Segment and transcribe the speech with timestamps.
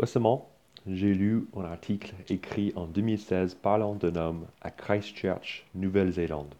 [0.00, 0.48] Récemment,
[0.86, 6.54] j'ai lu un article écrit en 2016 parlant d'un homme à Christchurch, Nouvelle-Zélande.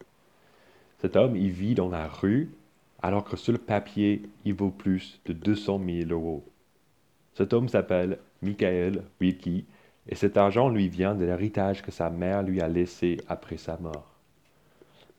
[0.99, 2.51] Cet homme, il vit dans la rue
[3.01, 6.45] alors que sur le papier, il vaut plus de 200 000 euros.
[7.33, 9.65] Cet homme s'appelle Michael Wilkie
[10.07, 13.75] et cet argent lui vient de l'héritage que sa mère lui a laissé après sa
[13.77, 14.19] mort.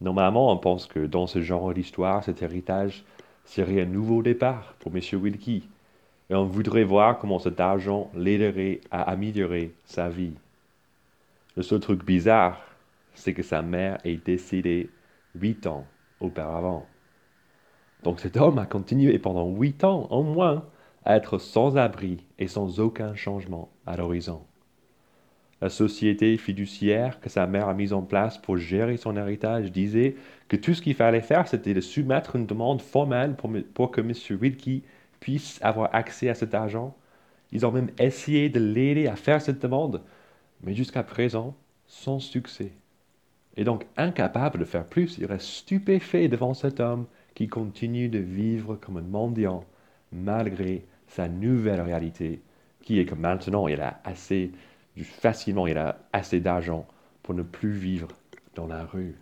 [0.01, 3.05] Normalement, on pense que dans ce genre d'histoire, cet héritage
[3.45, 5.01] serait un nouveau départ pour M.
[5.21, 5.69] Wilkie
[6.31, 10.35] et on voudrait voir comment cet argent l'aiderait à améliorer sa vie.
[11.57, 12.61] Le seul truc bizarre,
[13.15, 14.89] c'est que sa mère est décédée
[15.35, 15.87] huit ans
[16.21, 16.87] auparavant.
[18.03, 20.65] Donc cet homme a continué pendant huit ans au moins
[21.05, 24.43] à être sans abri et sans aucun changement à l'horizon.
[25.61, 30.17] La société fiduciaire que sa mère a mise en place pour gérer son héritage disait
[30.49, 33.37] que tout ce qu'il fallait faire, c'était de soumettre une demande formelle
[33.73, 34.13] pour, que M.
[34.41, 34.83] Wilkie
[35.23, 36.97] puissent avoir accès à cet argent.
[37.53, 40.03] Ils ont même essayé de l'aider à faire cette demande,
[40.65, 41.55] mais jusqu'à présent,
[41.87, 42.73] sans succès.
[43.57, 48.19] Et donc incapable de faire plus, il reste stupéfait devant cet homme qui continue de
[48.19, 49.65] vivre comme un mendiant
[50.11, 52.43] malgré sa nouvelle réalité,
[52.83, 54.51] qui est que maintenant il a assez,
[54.97, 56.85] facilement il a assez d'argent
[57.23, 58.09] pour ne plus vivre
[58.57, 59.15] dans la rue.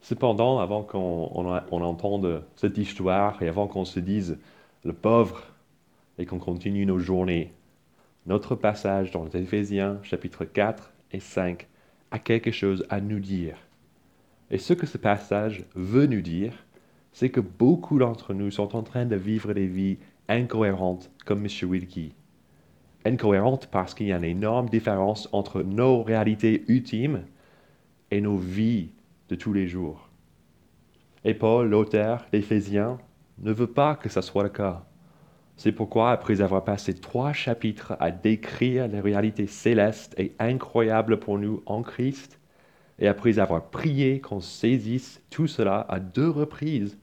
[0.00, 4.38] Cependant, avant qu'on entende cette histoire et avant qu'on se dise
[4.84, 5.42] le pauvre
[6.18, 7.52] et qu'on continue nos journées,
[8.26, 11.66] notre passage dans les Éphésiens chapitre 4 et 5
[12.10, 13.56] a quelque chose à nous dire.
[14.50, 16.52] Et ce que ce passage veut nous dire,
[17.12, 19.98] c'est que beaucoup d'entre nous sont en train de vivre des vies
[20.28, 21.68] incohérentes comme M.
[21.68, 22.14] Wilkie.
[23.04, 27.22] Incohérentes parce qu'il y a une énorme différence entre nos réalités ultimes
[28.10, 28.90] et nos vies
[29.30, 30.08] de tous les jours.
[31.24, 32.98] Et Paul, l'auteur d'Éphésiens,
[33.38, 34.84] ne veut pas que ce soit le cas.
[35.56, 41.38] C'est pourquoi, après avoir passé trois chapitres à décrire les réalités célestes et incroyables pour
[41.38, 42.38] nous en Christ,
[42.98, 46.98] et après avoir prié qu'on saisisse tout cela à deux reprises,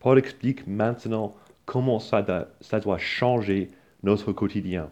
[0.00, 1.34] Paul explique maintenant
[1.64, 3.68] comment ça, doit changer
[4.02, 4.90] notre quotidien.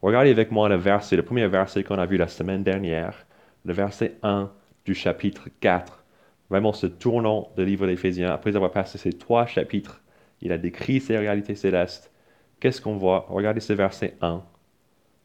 [0.00, 3.26] Regardez avec moi le verset, le premier verset qu'on a vu la semaine dernière,
[3.64, 4.50] le verset 1
[4.88, 6.02] du chapitre 4.
[6.48, 10.00] Vraiment, ce tournant du livre d'Éphésiens, après avoir passé ces trois chapitres,
[10.40, 12.10] il a décrit ces réalités célestes.
[12.58, 13.26] Qu'est-ce qu'on voit?
[13.28, 14.42] Regardez ce verset 1.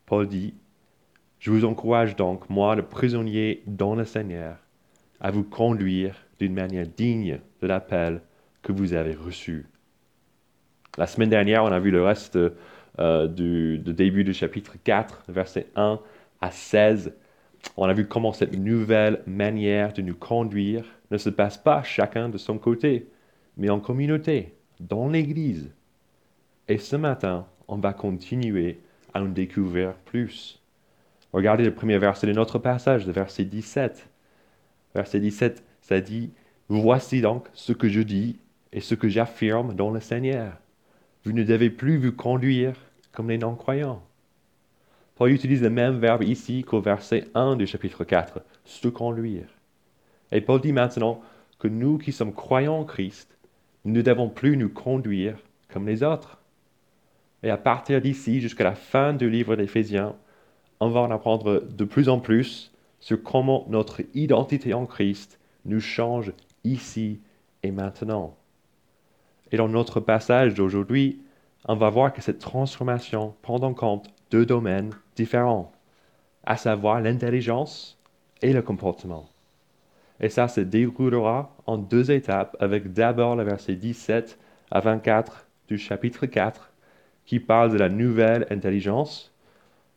[0.06, 0.53] Paul dit,
[1.40, 4.57] Je vous encourage donc, moi, le prisonnier dans le Seigneur,
[5.22, 8.19] à vous conduire d'une manière digne de l'appel
[8.63, 9.66] que vous avez reçu.
[10.97, 12.38] La semaine dernière, on a vu le reste
[13.00, 16.01] euh, du, du, début du chapitre 4, verset 1
[16.41, 17.13] à 16
[17.78, 22.29] on a vu comment cette nouvelle manière de nous conduire ne se passe pas chacun
[22.29, 23.07] de son côté,
[23.57, 25.72] mais en communauté, dans l'Église.
[26.68, 28.79] Et ce matin, on va continuer
[29.13, 30.62] à en découvrir plus.
[31.31, 34.07] Regardez le premier verset de notre passage, le verset 17.
[34.94, 36.31] Verset 17, ça dit,
[36.69, 38.40] Voici donc ce que je dis
[38.72, 40.53] et ce que j'affirme dans le Seigneur.
[41.25, 42.75] Vous ne devez plus vous conduire
[43.12, 44.01] comme les non-croyants
[45.23, 49.47] Paul utilise le même verbe ici qu'au verset 1 du chapitre 4, se conduire.
[50.34, 51.22] Et Paul dit maintenant
[51.59, 53.38] que nous qui sommes croyants en Christ,
[53.85, 55.38] nous ne devons plus nous conduire
[55.69, 56.41] comme les autres.
[57.41, 60.17] Et à partir d'ici jusqu'à la fin du livre d'Éphésiens,
[60.81, 65.79] on va en apprendre de plus en plus sur comment notre identité en Christ nous
[65.79, 66.33] change
[66.66, 67.22] ici
[67.63, 68.35] et maintenant.
[69.53, 71.22] Et dans notre passage d'aujourd'hui,
[71.63, 75.71] on va voir que cette transformation prend en compte deux domaines différents,
[76.44, 77.99] à savoir l'intelligence
[78.41, 79.29] et le comportement.
[80.19, 84.39] Et ça se déroulera en deux étapes, avec d'abord le verset 17
[84.71, 86.71] à 24 du chapitre 4,
[87.25, 89.31] qui parle de la nouvelle intelligence,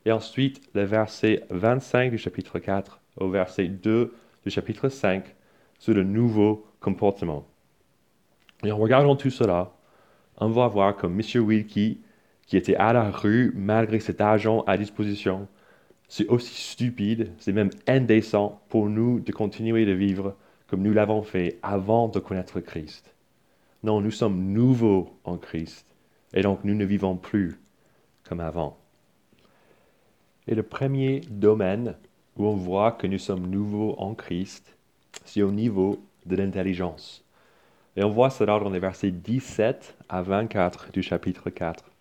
[0.05, 4.13] et ensuite le verset 25 du chapitre 4 au verset 2
[4.45, 5.35] du chapitre 5
[5.79, 7.47] sur le nouveau comportement.
[8.65, 9.73] Et en regardant tout cela,
[10.37, 11.43] on va voir comme M.
[11.43, 12.03] Wilkie,
[12.47, 15.49] qui était à la rue malgré cet argent à disposition,
[16.09, 20.37] c'est aussi stupide, c'est même indécent pour nous de continuer de vivre
[20.69, 23.15] comme nous l'avons fait avant de connaître Christ.
[23.83, 25.87] Non, nous sommes nouveaux en Christ,
[26.35, 27.61] et donc nous ne vivons plus
[28.29, 28.79] comme avant.
[30.49, 31.97] Et le premier domaine
[32.37, 34.77] où on voit que nous sommes nouveaux en Christ,
[35.25, 37.25] c'est au niveau de l'intelligence.
[37.97, 41.96] Et on voit cela dans les versets 17 à 24 du chapitre 4.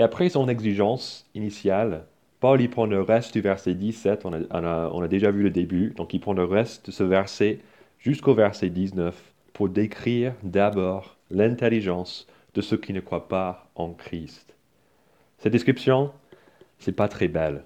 [0.00, 2.06] Et après son exigence initiale,
[2.40, 6.14] Paul y prend le reste du verset 17, on a, déjà vu le début, donc
[6.14, 7.58] il prend le reste de ce verset
[7.98, 9.14] jusqu'au verset 19
[9.52, 14.54] pour décrire d'abord l'intelligence de ceux qui ne croient pas en Christ.
[15.36, 16.12] Cette description,
[16.78, 17.62] c'est pas très belle.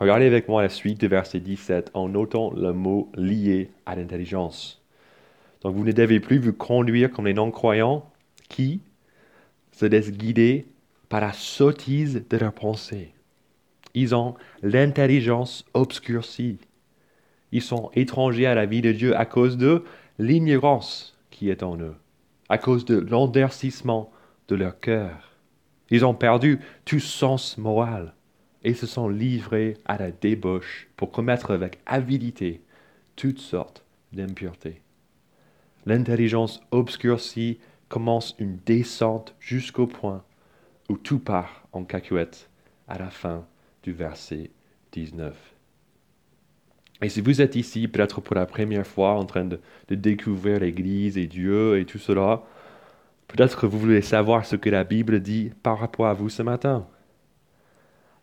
[0.00, 4.82] Regardez avec moi la suite du verset 17 en notant le mot lié à l'intelligence.
[5.62, 8.04] Donc vous ne devez plus vous conduire comme les non-croyants
[8.48, 8.80] qui
[9.70, 10.66] se laissent guider
[11.08, 13.12] par la sottise de leurs pensées.
[13.94, 16.58] Ils ont l'intelligence obscurcie.
[17.52, 19.84] Ils sont étrangers à la vie de Dieu à cause de
[20.18, 21.96] l'ignorance qui est en eux,
[22.48, 24.10] à cause de l'endurcissement
[24.48, 25.32] de leur cœur.
[25.90, 28.14] Ils ont perdu tout sens moral
[28.62, 32.60] et se sont livrés à la débauche pour commettre avec avidité
[33.16, 34.82] toutes sortes d'impuretés.
[35.86, 37.58] L'intelligence obscurcie
[37.88, 40.22] commence une descente jusqu'au point
[40.88, 42.48] où tout part en cacahuète
[42.86, 43.44] à la fin
[43.82, 44.50] du verset
[44.92, 45.34] 19.
[47.00, 50.60] Et si vous êtes ici, peut-être pour la première fois, en train de, de découvrir
[50.60, 52.42] l'Église et Dieu et tout cela,
[53.28, 56.42] peut-être que vous voulez savoir ce que la Bible dit par rapport à vous ce
[56.42, 56.86] matin.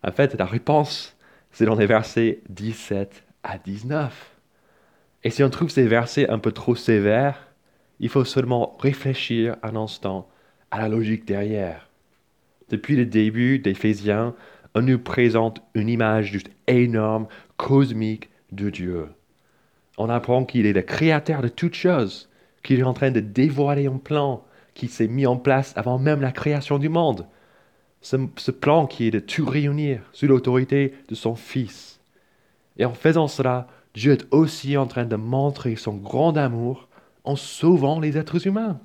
[0.03, 1.15] En fait, la réponse,
[1.51, 4.35] c'est dans les versets 17 à 19.
[5.23, 7.47] Et si on trouve ces versets un peu trop sévères,
[7.99, 10.29] il faut seulement réfléchir un instant
[10.69, 11.89] à la logique derrière.
[12.69, 14.35] Depuis le début d'Éphésiens,
[14.73, 17.27] on nous présente une image juste énorme,
[17.57, 19.07] cosmique de Dieu.
[19.97, 22.29] On apprend qu'il est le créateur de toutes choses,
[22.63, 26.21] qu'il est en train de dévoiler un plan qui s'est mis en place avant même
[26.21, 27.27] la création du monde
[28.05, 31.99] ce, plan qui est de tout réunir sous l'autorité de son Fils.
[32.77, 36.87] Et en faisant cela, Dieu est aussi en train de montrer son grand amour
[37.23, 38.79] en sauvant les êtres humains.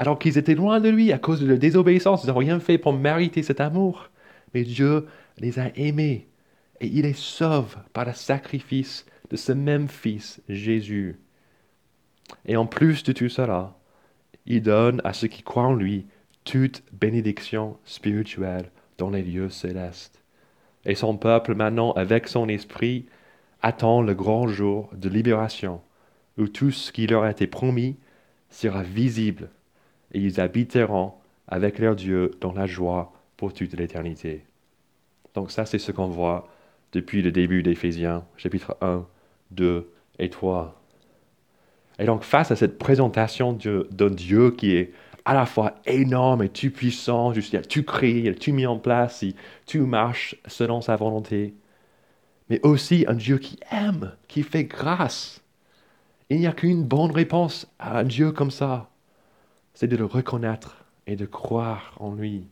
[0.00, 2.78] Alors qu'ils étaient loin de lui à cause de leur désobéissance, ils n'ont rien fait
[2.78, 4.08] pour mériter cet amour.
[4.54, 5.06] Mais Dieu
[5.36, 6.26] les a aimés
[6.80, 11.20] et il les sauve par le sacrifice de ce même Fils, Jésus.
[12.46, 13.76] Et en plus de tout cela,
[14.46, 16.06] il donne à ceux qui croient en lui
[16.44, 20.22] toute bénédiction spirituelle dans les lieux célestes.
[20.86, 23.04] Et son peuple maintenant, avec son esprit,
[23.60, 25.82] attend le grand jour de libération,
[26.38, 27.98] où tout ce qui leur a été promis
[28.48, 29.50] sera visible,
[30.12, 31.14] et ils habiteront
[31.48, 34.44] avec leur Dieu dans la joie pour toute l'éternité.
[35.34, 36.48] Donc ça, c'est ce qu'on voit
[36.92, 39.06] depuis le début d'Éphésiens, chapitre 1,
[39.52, 40.80] 2 et 3.
[41.98, 44.92] Et donc face à cette présentation d'un Dieu qui est
[45.24, 49.22] à la fois énorme et tout puissant, juste il tout créé, tout mis en place,
[49.22, 49.34] il,
[49.66, 51.54] tout marche selon sa volonté.
[52.48, 55.42] Mais aussi un Dieu qui aime, qui fait grâce.
[56.30, 58.88] Il n'y a qu'une bonne réponse à un Dieu comme ça,
[59.80, 62.46] c'est de le reconnaître et de croire en lui.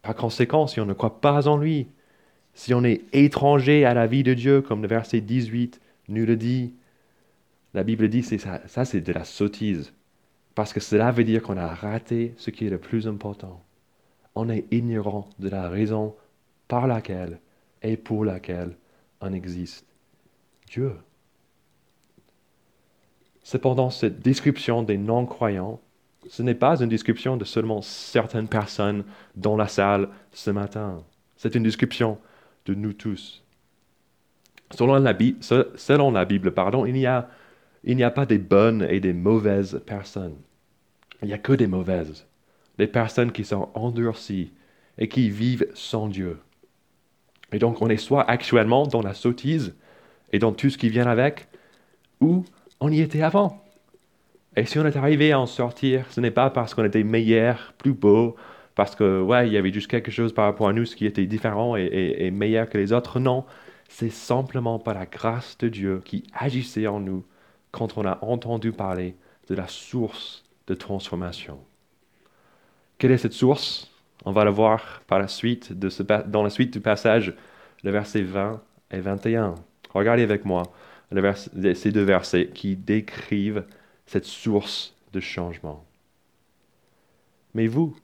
[0.00, 1.88] Par conséquent, si on ne croit pas en lui,
[2.54, 6.36] si on est étranger à la vie de Dieu, comme le verset 18 nous le
[6.36, 6.72] dit,
[7.74, 9.92] la Bible dit que ça, ça c'est de la sottise.
[10.54, 13.62] Parce que cela veut dire qu'on a raté ce qui est le plus important.
[14.34, 16.16] On est ignorant de la raison
[16.66, 17.40] par laquelle
[17.82, 18.74] et pour laquelle
[19.20, 19.84] on existe.
[20.70, 20.94] Dieu.
[23.42, 25.78] Cependant, cette description des non-croyants,
[26.28, 29.04] ce n'est pas une description de seulement certaines personnes
[29.34, 31.02] dans la salle ce matin.
[31.36, 32.18] C'est une description
[32.66, 33.42] de nous tous.
[34.70, 35.12] Selon la,
[36.24, 37.28] Bible, pardon, il n'y a
[37.86, 40.36] a pas des bonnes et des mauvaises personnes.
[41.22, 42.26] Il n'y a que des mauvaises.
[42.78, 44.52] Des personnes qui sont endurcies
[44.98, 46.38] et qui vivent sans Dieu.
[47.52, 49.74] Et donc on est soit actuellement dans la sottise
[50.32, 51.48] et dans tout ce qui vient avec,
[52.20, 52.44] ou
[52.80, 53.61] on y était avant.
[54.56, 57.72] Et si on est arrivé à en sortir, ce n'est pas parce qu'on était meilleur,
[57.78, 58.36] plus beau,
[58.74, 61.26] parce que ouais, il y avait juste quelque chose par rapport à nous qui était
[61.26, 63.18] différent et, meilleur que les autres.
[63.18, 63.44] Non,
[63.88, 67.24] c'est simplement par la grâce de Dieu qui agissait en nous
[67.70, 69.14] quand on a entendu parler
[69.48, 71.58] de la source de transformation.
[72.98, 73.90] Quelle est cette source?
[74.24, 77.34] On va la voir par la suite de ce, dans la suite du passage,
[77.82, 78.60] le verset 20
[78.92, 79.54] et 21.
[79.94, 80.62] Regardez avec moi
[81.74, 83.64] ces deux versets qui décrivent
[84.12, 85.86] cette source de changement.
[87.54, 87.96] Mais vous,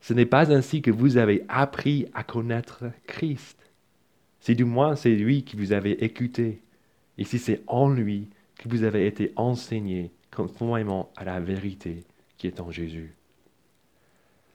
[0.00, 3.58] ce n'est pas ainsi que vous avez appris à connaître Christ.
[4.38, 6.62] Si du moins c'est lui qui vous avez écouté,
[7.18, 8.28] et si c'est en lui
[8.58, 12.04] que vous avez été enseigné conformément à la vérité
[12.38, 13.16] qui est en Jésus.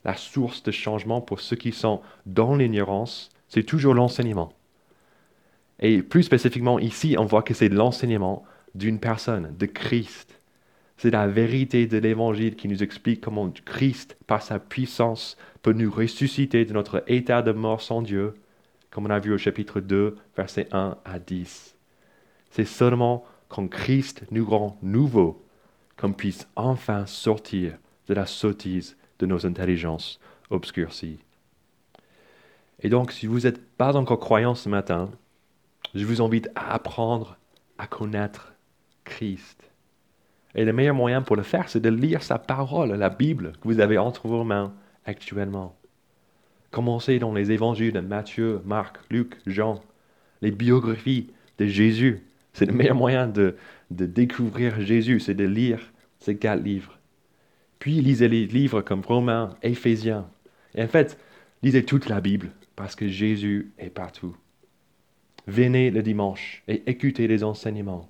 [0.05, 4.53] La source de changement pour ceux qui sont dans l'ignorance, c'est toujours l'enseignement.
[5.79, 10.39] Et plus spécifiquement ici, on voit que c'est l'enseignement d'une personne, de Christ.
[10.97, 15.91] C'est la vérité de l'Évangile qui nous explique comment Christ, par sa puissance, peut nous
[15.91, 18.33] ressusciter de notre état de mort sans Dieu,
[18.91, 21.75] comme on a vu au chapitre 2, versets 1 à 10.
[22.49, 25.43] C'est seulement quand Christ nous rend nouveau,
[25.97, 31.19] qu'on puisse enfin sortir de la sottise de nos intelligences obscurcies.
[32.81, 35.09] Et donc, si vous n'êtes pas encore croyant ce matin,
[35.93, 37.37] je vous invite à apprendre
[37.77, 38.53] à connaître
[39.03, 39.64] Christ.
[40.55, 43.67] Et le meilleur moyen pour le faire, c'est de lire sa parole, la Bible que
[43.67, 44.73] vous avez entre vos mains
[45.05, 45.75] actuellement.
[46.71, 49.81] Commencez dans les évangiles de Matthieu, Marc, Luc, Jean,
[50.41, 52.23] les biographies de Jésus.
[52.53, 53.55] C'est le meilleur moyen de,
[53.89, 56.97] découvrir Jésus, c'est de lire ces quatre livres.
[57.79, 60.27] Puis lisez les livres comme Romains, Éphésiens.
[60.73, 61.19] Et en fait,
[61.63, 64.35] lisez toute la Bible parce que Jésus est partout.
[65.47, 68.09] Venez le dimanche et écoutez les enseignements.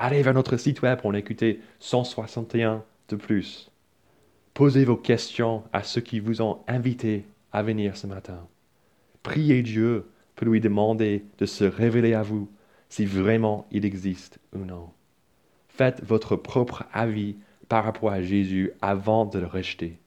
[0.00, 3.68] Allez vers notre site web pour en écouter 161 de plus.
[4.54, 8.46] Posez vos questions à ceux qui vous ont invité à venir ce matin.
[9.24, 12.48] Priez Dieu pour lui demander de se révéler à vous
[12.88, 14.90] si vraiment il existe ou non.
[15.68, 17.34] Faites votre propre avis
[17.68, 19.98] par rapport à Jésus avant de le rejeter.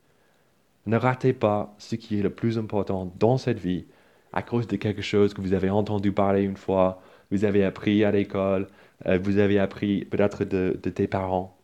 [0.85, 3.85] Ne ratez pas ce qui est le plus important dans cette vie
[4.31, 8.05] à cause de quelque chose que vous avez entendu parler une fois, vous avez appris
[8.05, 8.67] à l'école,
[9.05, 11.57] euh, vous avez appris peut-être de, de tes parents.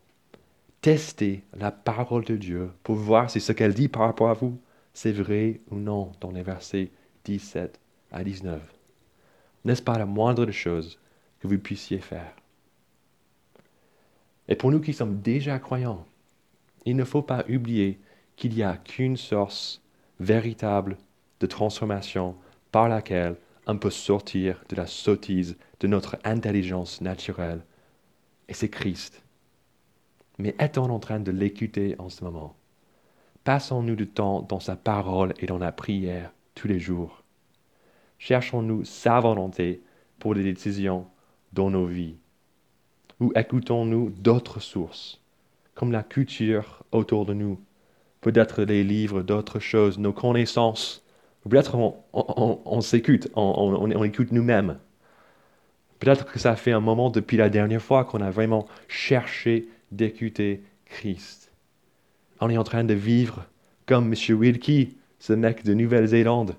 [0.82, 4.60] Testez la parole de Dieu pour voir si ce qu'elle dit par rapport à vous,
[4.94, 6.92] c'est vrai ou non dans les versets
[7.26, 7.80] 17
[8.12, 8.62] à 19.
[9.66, 11.00] N'est-ce pas la moindre chose
[11.40, 12.34] que vous puissiez faire?
[14.48, 16.06] Et pour nous qui sommes déjà croyants,
[16.86, 18.00] il ne faut pas oublier
[18.38, 19.82] qu'il n'y a qu'une source
[20.20, 20.98] véritable
[21.40, 22.36] de transformation
[22.72, 23.36] par laquelle
[23.68, 27.62] on peut sortir de la sottise de notre intelligence naturelle.
[28.48, 29.22] Et c'est Christ.
[30.40, 32.56] Mais est-on en train de l'écouter en ce moment?
[33.44, 37.24] Passons-nous du temps dans sa parole et dans la prière tous les jours
[38.20, 39.82] Cherchons-nous sa volonté
[40.20, 41.06] pour les décisions
[41.54, 42.16] dans nos vies
[43.20, 45.22] Ou écoutons-nous d'autres sources,
[45.76, 47.60] comme la culture autour de nous,
[48.22, 51.04] peut-être les livres d'autres choses, nos connaissances
[51.48, 51.76] Peut-être
[52.14, 54.78] on, s'écoute, on, écoute nous-mêmes.
[56.00, 60.62] Peut-être que ça fait un moment depuis la dernière fois qu'on a vraiment cherché d'écouter
[60.86, 61.52] Christ.
[62.40, 63.46] On est en train de vivre
[63.86, 64.38] comme M.
[64.38, 66.56] Wilkie, ce mec de Nouvelle-Zélande,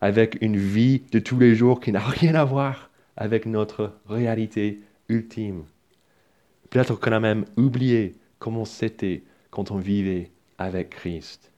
[0.00, 4.80] avec une vie de tous les jours qui n'a rien à voir avec notre réalité
[5.08, 5.64] ultime.
[6.70, 11.50] Peut-être qu'on a même oublié comment c'était quand on vivait avec Christ.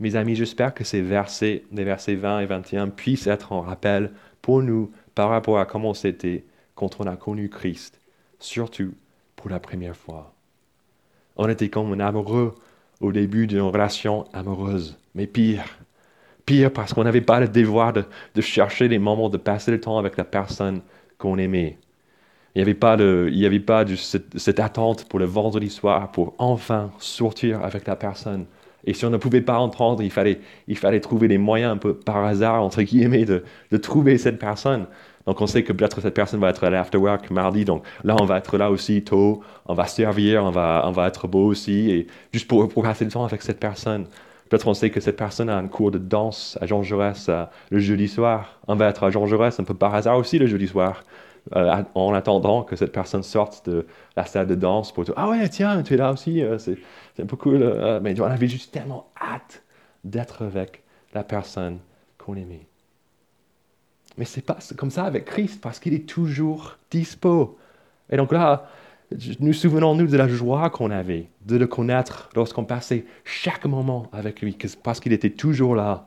[0.00, 4.10] Mes amis, j'espère que ces versets, les versets 20 et 21, puissent être un rappel
[4.40, 8.00] pour nous par rapport à comment c'était quand on a connu Christ,
[8.38, 8.94] surtout
[9.36, 10.32] pour la première fois.
[11.36, 12.54] On était comme un amoureux
[13.00, 15.64] au début d'une relation amoureuse, mais pire,
[16.46, 18.04] pire parce qu'on n'avait pas le devoir de,
[18.40, 20.80] chercher les moments de passer le temps avec la personne
[21.18, 21.78] qu'on aimait.
[22.54, 26.34] Il n'y avait pas, il y avait pas cette attente pour le vendredi soir pour
[26.38, 28.46] enfin sortir avec la personne
[28.84, 31.76] et si on ne pouvait pas entendre, il fallait, il fallait trouver des moyens un
[31.76, 33.42] peu par hasard, entre guillemets, de,
[33.76, 34.86] trouver cette personne.
[35.26, 38.24] Donc on sait que peut-être cette personne va être à l'afterwork mardi, donc là on
[38.24, 41.90] va être là aussi tôt, on va servir, on va, on va être beau aussi,
[41.90, 44.06] et juste pour, pour passer le temps avec cette personne.
[44.48, 47.30] Peut-être on sait que cette personne a un cours de danse à Jean Jaurès
[47.70, 48.58] le jeudi soir.
[48.66, 51.04] On va être à Jean Jaurès un peu par hasard aussi le jeudi soir.
[51.56, 55.28] Euh, en attendant que cette personne sorte de la salle de danse pour dire Ah
[55.28, 56.78] ouais, tiens, tu es là aussi, euh, c'est
[57.18, 57.62] un peu cool.
[57.62, 59.62] Euh, mais on avait juste tellement hâte
[60.04, 60.82] d'être avec
[61.14, 61.78] la personne
[62.18, 62.66] qu'on aimait.
[64.16, 67.58] Mais c'est pas comme ça avec Christ parce qu'il est toujours dispo.
[68.10, 68.68] Et donc là,
[69.40, 74.40] nous souvenons-nous de la joie qu'on avait de le connaître lorsqu'on passait chaque moment avec
[74.40, 76.06] lui, parce qu'il était toujours là.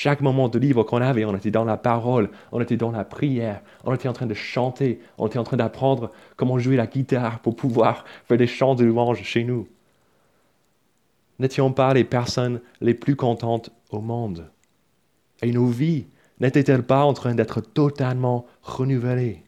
[0.00, 3.04] Chaque moment de livre qu'on avait, on était dans la parole, on était dans la
[3.04, 6.86] prière, on était en train de chanter, on était en train d'apprendre comment jouer la
[6.86, 9.66] guitare pour pouvoir faire des chants de louange chez nous.
[11.40, 14.52] N'étions pas les personnes les plus contentes au monde.
[15.42, 16.06] Et nos vies
[16.38, 19.42] n'étaient-elles pas en train d'être totalement renouvelées?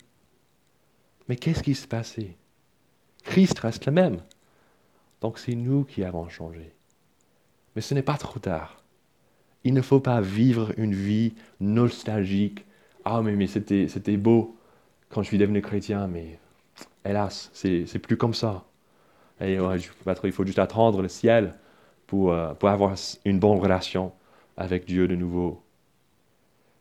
[1.28, 2.36] Mais qu'est-ce qui se passait?
[3.22, 4.18] Christ reste le même.
[5.20, 6.74] Donc c'est nous qui avons changé.
[7.76, 8.79] Mais ce n'est pas trop tard.
[9.64, 12.64] Il ne faut pas vivre une vie nostalgique.
[13.04, 14.56] Ah, mais, mais c'était, c'était beau
[15.08, 16.38] quand je suis devenu chrétien, mais
[17.04, 18.64] hélas, c'est, c'est plus comme ça.
[19.42, 21.54] Il faut juste attendre le ciel
[22.06, 24.12] pour, euh, pour avoir une bonne relation
[24.56, 25.62] avec Dieu de nouveau.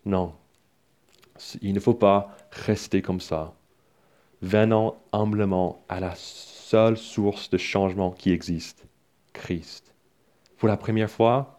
[0.06, 0.34] Non,
[1.62, 3.54] il ne faut pas rester comme ça.
[4.42, 8.86] Venons humblement à la seule source de changement qui existe,
[9.34, 9.94] Christ.
[10.58, 11.59] Pour la première fois,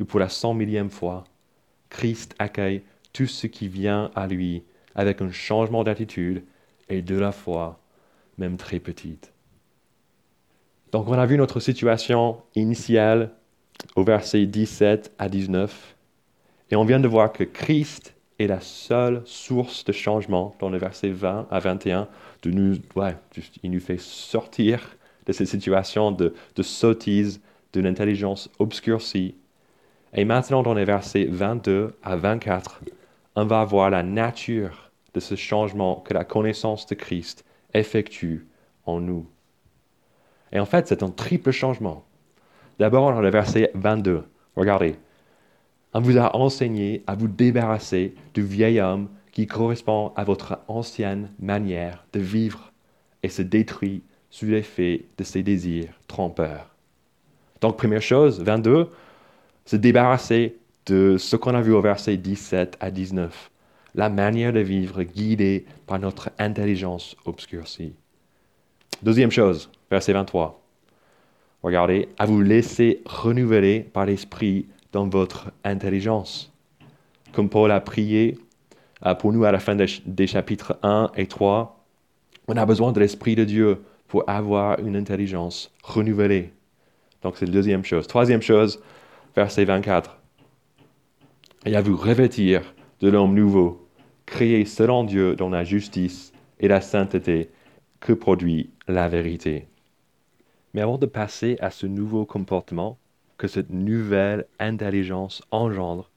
[0.00, 1.24] ou pour la cent millième fois,
[1.90, 4.62] Christ accueille tout ce qui vient à lui
[4.94, 6.44] avec un changement d'attitude
[6.88, 7.80] et de la foi,
[8.36, 9.32] même très petite.
[10.92, 13.30] Donc on a vu notre situation initiale
[13.96, 15.96] au verset 17 à 19.
[16.70, 20.78] Et on vient de voir que Christ est la seule source de changement dans le
[20.78, 22.08] verset 20 à 21.
[22.42, 22.76] De nous,
[23.62, 27.40] il nous fait sortir de cette situation de, de sottise,
[27.72, 29.34] d'une intelligence obscurcie.
[30.14, 32.80] Et maintenant, dans les versets 22 à 24,
[33.36, 38.46] on va voir la nature de ce changement que la connaissance de Christ effectue
[38.86, 39.26] en nous.
[40.52, 42.04] Et en fait, c'est un triple changement.
[42.78, 44.24] D'abord, dans le verset 22,
[44.56, 44.96] regardez.
[45.94, 51.30] On vous a enseigné à vous débarrasser du vieil homme qui correspond à votre ancienne
[51.38, 52.72] manière de vivre
[53.22, 56.74] et se détruit sous l'effet de ses désirs trompeurs.
[57.60, 58.90] Donc, première chose, 22,
[59.68, 60.56] se débarrasser
[60.86, 63.50] de ce qu'on a vu au verset 17 à 19,
[63.94, 67.92] la manière de vivre guidée par notre intelligence obscurcie.
[69.02, 70.58] Deuxième chose, verset 23.
[71.62, 76.50] Regardez, à vous laisser renouveler par l'Esprit dans votre intelligence.
[77.34, 78.38] Comme Paul a prié
[79.04, 81.84] euh, pour nous à la fin des chapitres 1 et 3,
[82.46, 86.54] on a besoin de l'Esprit de Dieu pour avoir une intelligence renouvelée.
[87.20, 88.06] Donc c'est la deuxième chose.
[88.06, 88.80] Troisième chose,
[89.38, 90.18] verset 24.
[91.64, 93.88] Et à vous revêtir de l'homme nouveau,
[94.26, 97.48] créé selon Dieu dans la justice et la sainteté
[98.00, 99.68] que produit la vérité?
[100.74, 102.98] Mais avant de passer à ce nouveau comportement
[103.36, 106.10] que cette nouvelle intelligence engendre,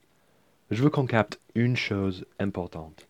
[0.72, 3.06] je veux qu'on capte une chose importante.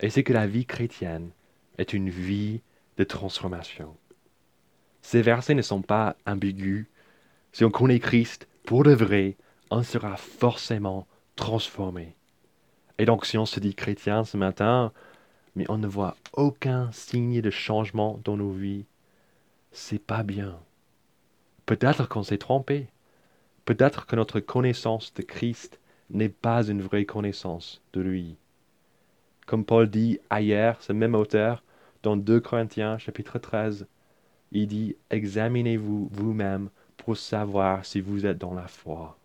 [0.00, 1.30] Et c'est que la vie chrétienne
[1.78, 2.62] est une vie
[2.96, 3.94] de transformation.
[5.02, 6.86] Ces versets ne sont pas ambigus.
[7.52, 9.36] Si on connaît Christ pour de vrai,
[9.70, 11.06] on sera forcément
[11.36, 12.16] transformé.
[12.98, 14.92] Et donc si on se dit chrétien ce matin,
[15.54, 18.84] mais on ne voit aucun signe de changement dans nos vies,
[19.70, 20.58] c'est pas bien.
[21.64, 22.88] Peut-être qu'on s'est trompé.
[23.64, 25.78] Peut-être que notre connaissance de Christ
[26.10, 28.36] n'est pas une vraie connaissance de lui.
[29.46, 31.62] Comme Paul dit ailleurs, ce même auteur,
[32.02, 33.86] dans 2 Corinthiens chapitre 13,
[34.50, 36.70] il dit Examinez-vous vous-même
[37.06, 39.16] pour savoir si vous êtes dans la foi.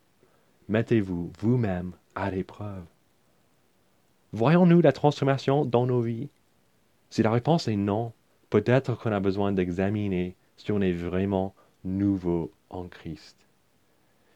[0.70, 2.86] Mettez-vous vous-même à l'épreuve.
[4.34, 6.30] Voyons-nous la transformation dans nos vies?
[7.10, 8.13] Si la réponse est non,
[8.52, 13.48] peut-être qu'on a besoin d'examiner si on est vraiment nouveau en Christ.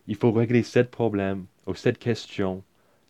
[0.07, 2.63] Il faut régler ce problème ou cette question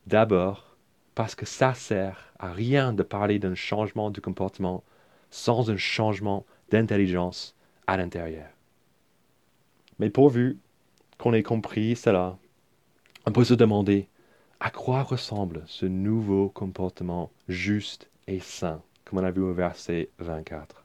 [0.05, 0.75] d'abord
[1.15, 4.83] parce que ça sert à rien de parler d'un changement de comportement
[5.29, 7.55] sans un changement d'intelligence
[7.87, 8.49] à l'intérieur.
[9.99, 10.59] Mais pourvu
[11.17, 12.37] qu'on ait compris cela,
[13.25, 14.07] on peut se demander
[14.59, 20.09] à quoi ressemble ce nouveau comportement juste et sain, comme on a vu au verset
[20.19, 20.83] 24.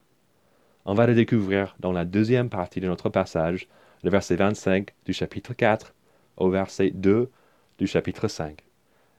[0.85, 3.67] On va le découvrir dans la deuxième partie de notre passage,
[4.03, 5.93] le verset 25 du chapitre 4
[6.37, 7.29] au verset 2
[7.77, 8.63] du chapitre 5.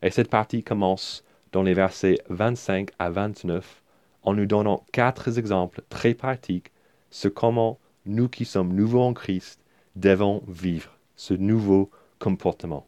[0.03, 3.83] Et cette partie commence dans les versets 25 à 29
[4.23, 6.73] en nous donnant quatre exemples très pratiques
[7.11, 9.62] sur comment nous qui sommes nouveaux en Christ
[9.97, 12.87] devons vivre ce nouveau comportement.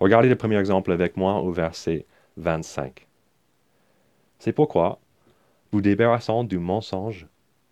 [0.00, 3.06] Regardez le premier exemple avec moi au verset 25.
[4.38, 4.98] C'est pourquoi,
[5.70, 7.26] vous débarrassant du mensonge,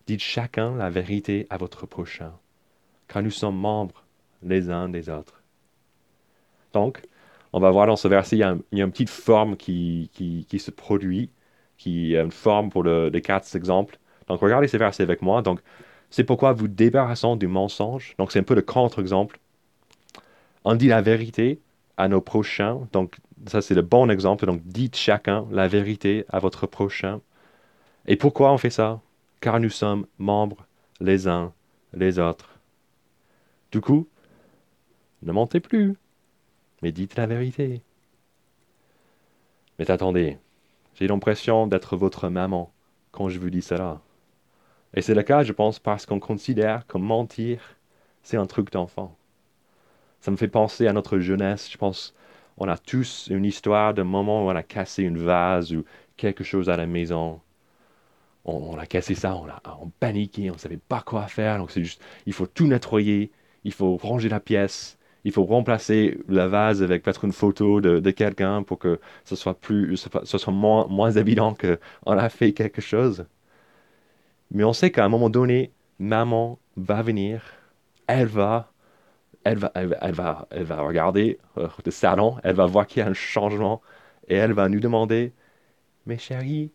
[0.06, 2.32] Dites chacun la vérité à votre prochain,
[3.06, 4.02] car nous sommes membres
[4.42, 5.40] les uns des autres.
[6.72, 7.02] Donc,
[7.52, 10.72] on va voir dans ce verset, il y a, une petite forme qui, qui, se
[10.72, 11.30] produit,
[11.76, 14.00] qui est une forme pour le, les quatre exemples.
[14.26, 15.42] Donc, regardez ce verset avec moi.
[15.42, 15.60] Donc,
[16.10, 18.14] c'est pourquoi vous débarrassons du mensonge.
[18.18, 19.38] Donc, c'est un peu le contre-exemple.
[20.64, 21.60] On dit la vérité
[21.96, 22.88] à nos prochains.
[22.92, 24.46] Donc, ça, c'est le bon exemple.
[24.46, 27.20] Donc, dites chacun la vérité à votre prochain.
[28.06, 29.00] Et pourquoi on fait ça?
[29.40, 30.66] Car nous sommes membres
[31.00, 31.52] les uns
[31.92, 32.58] les autres.
[33.72, 34.06] Du coup,
[35.22, 35.96] ne mentez plus,
[36.82, 37.82] mais dites la vérité.
[39.78, 40.38] Mais attendez,
[40.94, 42.72] j'ai l'impression d'être votre maman
[43.12, 44.00] quand je vous dis cela.
[44.94, 47.60] Et c'est le cas, je pense, parce qu'on considère que mentir,
[48.22, 49.16] c'est un truc d'enfant.
[50.20, 51.70] Ça me fait penser à notre jeunesse.
[51.70, 52.14] Je pense,
[52.58, 55.84] on a tous une histoire d'un moment où on a cassé une vase ou
[56.16, 57.40] quelque chose à la maison
[58.44, 59.60] on, a cassé ça, on a
[60.00, 61.58] paniqué, on ne savait pas quoi faire.
[61.58, 63.30] Donc c'est juste, il faut tout nettoyer,
[63.64, 68.10] il faut ranger la pièce, il faut remplacer la vase avec peut-être une photo de,
[68.10, 72.80] quelqu'un pour que ce soit plus, ce soit moins, moins évident qu'on a fait quelque
[72.80, 73.26] chose.
[74.50, 77.42] Mais on sait qu'à un moment donné, maman va venir,
[78.06, 78.72] elle va,
[79.44, 83.02] elle va, elle, va, elle va regarder euh, le salon, elle va voir qu'il y
[83.04, 83.82] a un changement.
[84.28, 85.32] Et elle va nous demander,
[86.06, 86.72] mais chérie,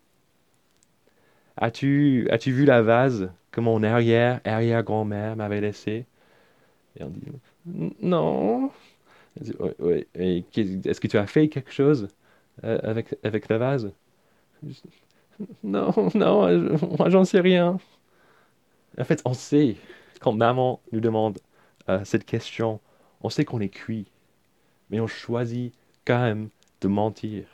[1.56, 6.06] As-tu vu la vase que mon arrière-arrière-grand-mère m'avait laissée?
[6.98, 7.22] Et on dit
[8.02, 8.70] Non.
[9.40, 12.08] Est-ce que tu as fait quelque chose
[12.64, 13.92] euh, avec, avec le vase?
[15.62, 17.78] Non, non, moi j'en sais rien.
[18.98, 19.76] En fait, on sait,
[20.20, 21.38] quand maman nous demande
[21.88, 22.80] euh, cette question,
[23.22, 24.06] on sait qu'on est cuit,
[24.90, 25.74] mais on choisit
[26.06, 26.48] quand même
[26.80, 27.44] de mentir.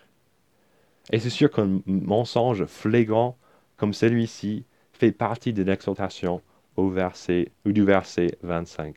[1.10, 3.36] Et c'est sûr qu'un mensonge flagrant
[3.76, 6.42] comme celui-ci fait partie de l'exhortation
[6.76, 8.96] au verset ou du verset 25.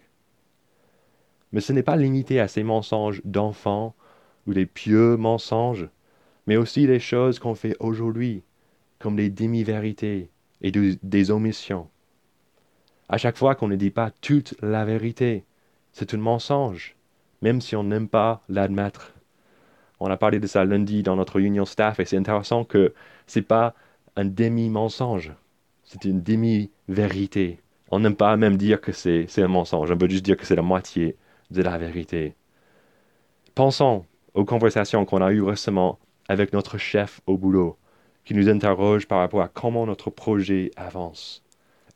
[1.51, 3.95] Mais ce n'est pas limité à ces mensonges d'enfants
[4.45, 5.89] ou des pieux mensonges,
[6.47, 8.43] mais aussi les choses qu'on fait aujourd'hui,
[9.05, 10.31] comme des demi-vérités
[10.63, 11.87] et des omissions.
[13.07, 15.45] À chaque fois qu'on ne dit pas toute la vérité,
[15.91, 16.95] c'est un mensonge,
[17.43, 19.13] même si on n'aime pas l'admettre.
[19.99, 22.95] On a parlé de ça lundi dans notre union staff et c'est intéressant que
[23.27, 23.75] ce n'est pas
[24.15, 25.33] un demi-mensonge,
[25.83, 27.59] c'est une demi-vérité.
[27.91, 30.55] On n'aime pas même dire que c'est un mensonge, on peut juste dire que c'est
[30.55, 31.15] la moitié
[31.51, 32.33] de la vérité.
[33.53, 37.77] Pensons aux conversations qu'on a eues récemment avec notre chef au boulot,
[38.25, 41.43] qui nous interroge par rapport à comment notre projet avance.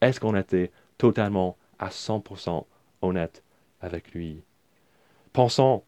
[0.01, 2.65] Est-ce qu'on était totalement à 100%
[3.01, 3.43] honnête
[3.81, 4.41] avec lui?
[5.33, 5.83] Pensons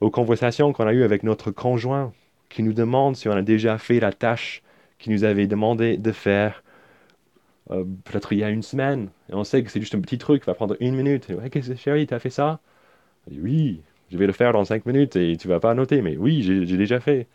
[0.00, 2.12] aux conversations qu'on a eues avec notre conjoint,
[2.48, 4.62] qui nous demande si on a déjà fait la tâche
[4.98, 6.62] qu'il nous avait demandé de faire
[7.70, 9.10] euh, peut-être il y a une semaine.
[9.30, 11.28] Et on sait que c'est juste un petit truc, qui va prendre une minute.
[11.50, 12.60] Qu'est-ce que chérie, t'as fait ça
[13.30, 16.42] Oui, je vais le faire dans cinq minutes et tu vas pas noter, mais oui,
[16.42, 17.26] j'ai déjà fait.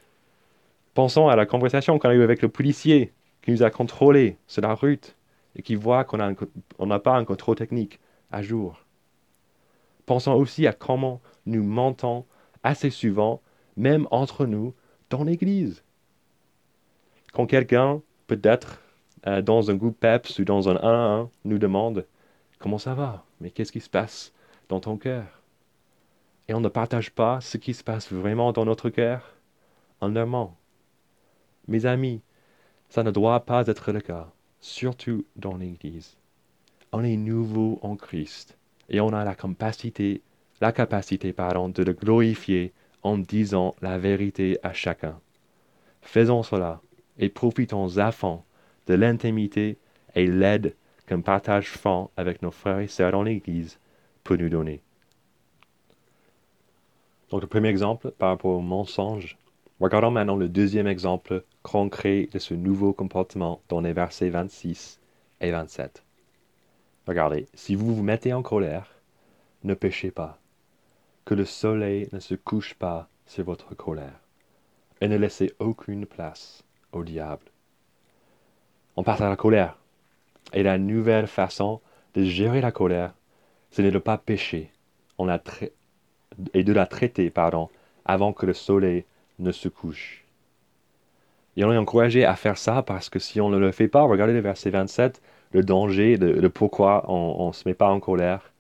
[0.98, 4.64] Pensons à la conversation qu'on a eue avec le policier qui nous a contrôlés sur
[4.64, 5.16] la route
[5.56, 8.00] et qui voit qu'on n'a pas un contrôle technique
[8.32, 8.84] à jour.
[10.08, 12.26] Pensons aussi à comment nous mentons
[12.64, 13.44] assez souvent,
[13.76, 14.74] même entre nous,
[15.12, 15.84] dans l'Église.
[17.32, 18.82] Quand quelqu'un, peut-être
[19.28, 22.08] euh, dans un groupe PEPS ou dans un 1 à 1, nous demande
[22.58, 23.24] Comment ça va?
[23.40, 24.34] Mais qu'est-ce qui se passe
[24.68, 25.44] dans ton cœur?
[26.48, 29.36] Et on ne partage pas ce qui se passe vraiment dans notre cœur,
[30.02, 30.57] en leur ment.
[31.68, 32.22] Mes amis,
[32.90, 34.30] ça ne doit pas être le cas,
[34.62, 36.16] surtout dans l'Église.
[36.92, 38.58] On est nouveau en Christ
[38.90, 40.22] et on a la capacité,
[40.62, 45.20] la capacité de le glorifier en disant la vérité à chacun.
[46.02, 46.82] Faisons cela
[47.18, 48.44] et profitons à fond
[48.88, 49.78] de l'intimité
[50.16, 50.76] et l'aide
[51.06, 53.80] qu'un partage franc avec nos frères et sœurs dans l'Église
[54.24, 54.82] peut nous donner.
[57.30, 59.38] Donc le premier exemple par rapport au mensonge.
[59.80, 65.00] Regardons maintenant le deuxième exemple concret de ce nouveau comportement dans les versets 26
[65.42, 66.04] et 27.
[67.08, 68.92] Regardez, si vous vous mettez en colère,
[69.64, 70.40] ne péchez pas,
[71.26, 74.20] que le soleil ne se couche pas sur votre colère,
[75.00, 77.46] et ne laissez aucune place au diable.
[78.96, 79.78] On passe à la colère,
[80.54, 81.82] et la nouvelle façon
[82.16, 83.14] de gérer la colère,
[83.70, 84.72] ce n'est de ne pas pécher
[85.18, 85.40] on a
[86.54, 87.70] et de la traiter pardon,
[88.06, 89.06] avant que le soleil
[89.40, 90.26] ne se couche.
[91.56, 94.04] Et on est encouragé à faire ça parce que si on ne le fait pas,
[94.04, 95.22] regardez le verset 27,
[95.52, 98.52] le danger, de, pourquoi on ne se met pas en colère,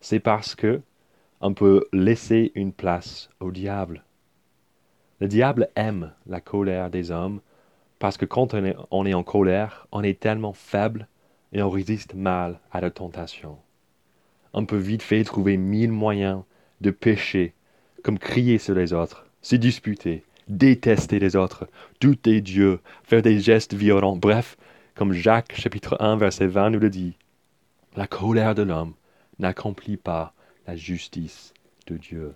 [0.00, 0.80] c'est parce que
[1.40, 4.04] on peut laisser une place au diable.
[5.20, 7.40] Le diable aime la colère des hommes
[7.98, 11.08] parce que quand on est, on est en colère, on est tellement faible
[11.52, 13.58] et on résiste mal à la tentation.
[14.52, 16.42] On peut vite fait trouver mille moyens
[16.80, 17.54] de pécher,
[18.02, 21.68] comme crier sur les autres, se disputer, détester les autres,
[22.00, 24.56] douter Dieu, faire des gestes violents, bref,
[24.94, 27.16] comme Jacques chapitre 1 verset 20 nous le dit,
[27.96, 28.94] la colère de l'homme
[29.38, 30.34] n'accomplit pas
[30.66, 31.54] la justice
[31.86, 32.34] de Dieu.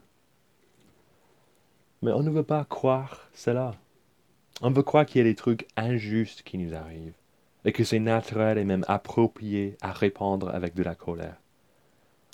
[2.02, 3.74] Mais on ne veut pas croire cela.
[4.60, 7.14] On veut croire qu'il y a des trucs injustes qui nous arrivent,
[7.64, 11.36] et que c'est naturel et même approprié à répondre avec de la colère.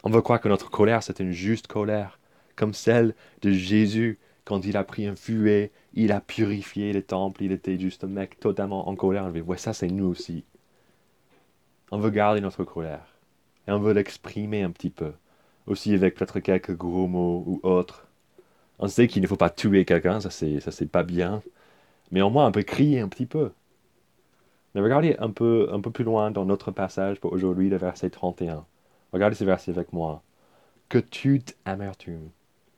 [0.05, 2.19] On veut croire que notre colère, c'est une juste colère,
[2.57, 7.43] comme celle de Jésus quand il a pris un fuet, il a purifié le temple,
[7.43, 9.27] il était juste un mec totalement en colère.
[9.27, 10.43] On ouais, ça c'est nous aussi.
[11.91, 13.07] On veut garder notre colère,
[13.67, 15.13] et on veut l'exprimer un petit peu,
[15.67, 18.07] aussi avec peut-être quelques gros mots ou autres.
[18.79, 21.43] On sait qu'il ne faut pas tuer quelqu'un, ça c'est, ça c'est pas bien,
[22.11, 23.53] mais au moins on peut crier un petit peu.
[24.75, 28.09] Mais regardez un peu, un peu plus loin dans notre passage pour aujourd'hui, le verset
[28.09, 28.65] 31.
[29.13, 30.23] Regardez ce verset avec moi.
[30.89, 32.31] Que toute amertume,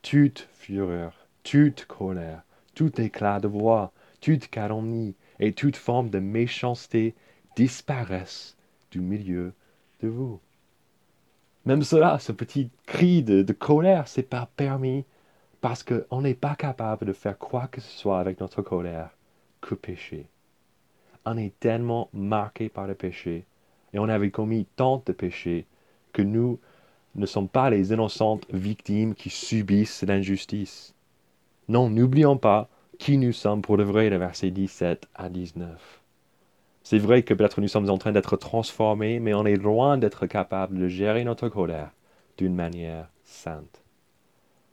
[0.02, 2.42] toute fureur, toute colère,
[2.74, 7.14] tout éclat de voix, toute calomnie et toute forme de méchanceté
[7.56, 8.56] disparaissent
[8.90, 9.52] du milieu
[10.02, 10.40] de vous.
[11.66, 15.04] Même cela, ce petit cri de, colère, c'est pas permis
[15.60, 19.10] parce qu'on n'est pas capable de faire quoi que ce soit avec notre colère
[19.60, 20.26] que pécher.
[21.26, 23.44] On est tellement marqué par le péché
[23.92, 25.66] et on avait commis tant de péchés
[26.12, 26.58] que nous
[27.14, 30.94] ne sont pas les innocentes victimes qui subissent l'injustice.
[31.70, 36.02] Non, n'oublions pas qui nous sommes pour le vrai, le verset 17 à 19.
[36.82, 40.26] C'est vrai que peut-être nous sommes en train d'être transformés, mais on est loin d'être
[40.26, 41.92] capable de gérer notre colère
[42.38, 43.84] d'une manière sainte.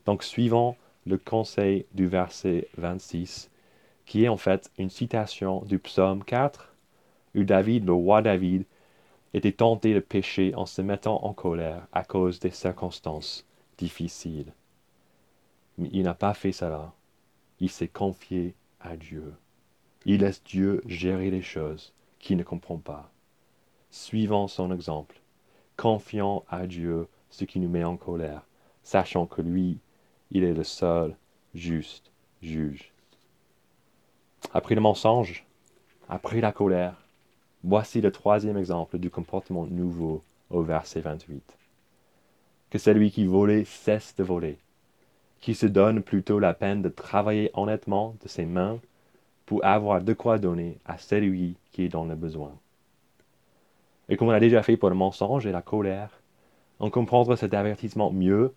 [0.07, 3.51] Donc suivons le conseil du verset 26,
[4.07, 6.73] qui est en fait une citation du psaume 4,
[7.35, 8.65] où David, le roi David,
[9.35, 13.45] était tenté de pécher en se mettant en colère à cause des circonstances
[13.77, 14.51] difficiles.
[15.77, 16.93] Mais il n'a pas fait cela.
[17.59, 19.33] Il s'est confié à Dieu.
[20.05, 23.11] Il laisse Dieu gérer les choses qu'il ne comprend pas.
[23.91, 25.19] Suivons son exemple,
[25.75, 28.45] confiant à Dieu ce qui nous met en colère,
[28.83, 29.79] sachant que lui,
[30.31, 31.15] il est le seul
[31.53, 32.11] juste
[32.41, 32.91] juge.
[34.53, 35.45] Après le mensonge,
[36.09, 36.95] après la colère,
[37.63, 41.57] voici le troisième exemple du comportement nouveau au verset 28.
[42.69, 44.57] Que celui qui volait cesse de voler,
[45.39, 48.79] qui se donne plutôt la peine de travailler honnêtement de ses mains
[49.45, 52.53] pour avoir de quoi donner à celui qui est dans le besoin.
[54.09, 56.21] Et comme on a déjà fait pour le mensonge et la colère,
[56.79, 58.53] on comprendra cet avertissement mieux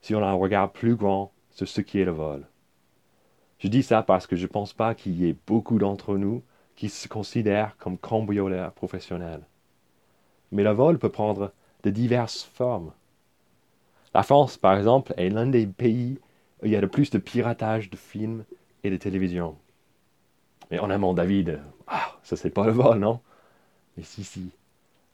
[0.00, 2.46] si on a un regard plus grand sur ce qui est le vol.
[3.58, 6.42] Je dis ça parce que je ne pense pas qu'il y ait beaucoup d'entre nous
[6.74, 9.42] qui se considèrent comme cambrioleurs professionnels.
[10.50, 11.52] Mais le vol peut prendre
[11.84, 12.92] de diverses formes.
[14.14, 16.18] La France, par exemple, est l'un des pays
[16.62, 18.44] où il y a le plus de piratage de films
[18.84, 19.56] et de télévision.
[20.70, 23.20] Mais en amont, David, ah, ça c'est pas le vol, non?
[23.96, 24.50] Mais si, si.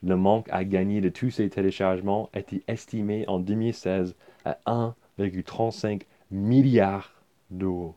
[0.03, 4.59] Le manque à gagner de tous ces téléchargements était estimé en 2016 à
[5.19, 7.13] 1,35 milliard
[7.51, 7.95] d'euros.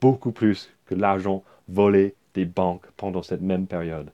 [0.00, 4.12] Beaucoup plus que l'argent volé des banques pendant cette même période.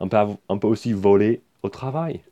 [0.00, 2.22] On peut, on peut aussi voler au travail.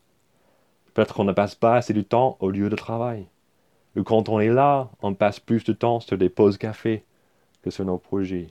[0.94, 3.26] Peut-être qu'on ne passe pas assez de temps au lieu de travail.
[3.96, 7.04] Ou quand on est là, on passe plus de temps sur des pauses café
[7.62, 8.48] que sur nos projets.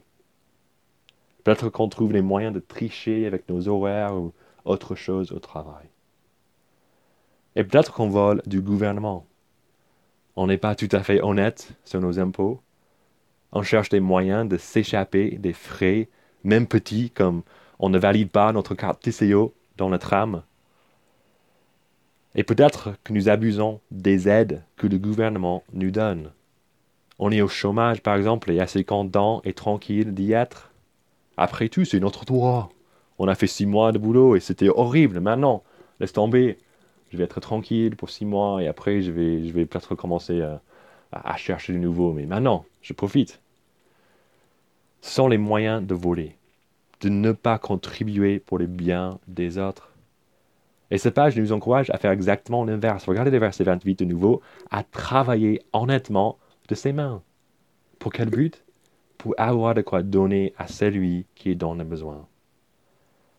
[1.44, 4.34] Peut-être qu'on trouve les moyens de tricher avec nos horaires ou
[4.66, 5.88] autre chose au travail.
[7.56, 9.26] Et peut-être qu'on vole du gouvernement.
[10.36, 12.62] On n'est pas tout à fait honnête sur nos impôts.
[13.52, 16.10] On cherche des moyens de s'échapper des frais,
[16.44, 17.44] même petits, comme
[17.80, 20.44] on ne valide pas notre carte TCO dans le tram.
[22.38, 26.32] Et peut-être que nous abusons des aides que le gouvernement nous donne.
[27.20, 30.72] On est au chômage, par exemple, et assez content et tranquille d'y être.
[31.36, 32.70] Après tout, c'est notre droit.
[33.20, 35.20] On a fait six mois de boulot et c'était horrible.
[35.20, 35.64] Maintenant,
[36.00, 36.60] laisse tomber
[37.12, 40.42] je vais être tranquille pour six mois et après je vais, peut-être recommencer
[41.12, 42.14] à, chercher de nouveau.
[42.14, 43.40] Mais maintenant, je profite.
[45.02, 46.36] Sont les moyens de voler,
[47.02, 49.87] de ne pas contribuer pour les biens des autres.
[50.90, 53.06] Et cette page nous encourage à faire exactement l'inverse.
[53.06, 56.38] Regardez le verset 28 de nouveau, à travailler honnêtement
[56.70, 57.22] de ses mains.
[58.00, 58.64] Pour quel but?
[59.18, 62.26] Pour avoir de quoi donner à celui qui est dans le besoin.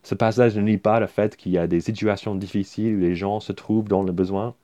[0.02, 3.14] Ce passage ne nie pas le fait qu'il y a des situations difficiles où les
[3.14, 4.54] gens se trouvent dans le besoin.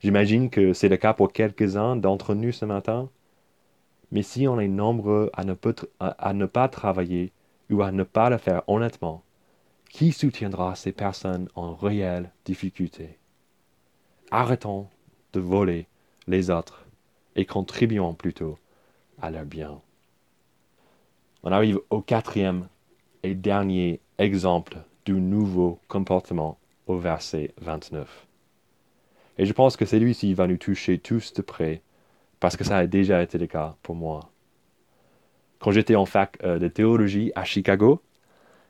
[0.00, 3.08] J'imagine que c'est le cas pour quelques-uns d'entre nous ce matin.
[4.12, 5.54] Mais si on est nombreux à ne,
[5.98, 7.32] à ne pas travailler
[7.70, 9.22] ou à ne pas le faire honnêtement,
[9.90, 13.18] qui soutiendra ces personnes en réelle difficulté?
[14.30, 14.88] Arrêtons
[15.32, 15.86] de voler
[16.26, 16.84] les autres
[17.36, 18.58] et contribuons plutôt
[19.20, 19.80] à leur bien.
[21.42, 22.68] On arrive au quatrième
[23.22, 28.26] et dernier exemple du nouveau comportement au verset 29.
[29.38, 31.82] Et je pense que celui-ci va nous toucher tous de près,
[32.40, 34.30] parce que ça a déjà été le cas pour moi.
[35.58, 38.02] Quand j'étais en fac euh, de théologie à Chicago,